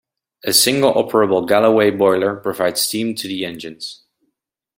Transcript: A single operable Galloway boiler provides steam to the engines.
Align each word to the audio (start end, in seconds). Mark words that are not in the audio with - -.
A 0.43 0.51
single 0.51 0.93
operable 0.95 1.47
Galloway 1.47 1.91
boiler 1.91 2.35
provides 2.35 2.81
steam 2.81 3.13
to 3.13 3.27
the 3.27 3.45
engines. 3.45 4.01